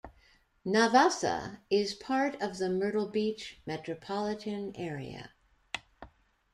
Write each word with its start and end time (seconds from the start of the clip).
Navassa 0.65 1.59
is 1.69 1.93
part 1.93 2.33
of 2.41 2.57
the 2.57 2.71
Myrtle 2.71 3.07
Beach 3.07 3.61
metropolitan 3.67 4.75
area. 4.75 5.33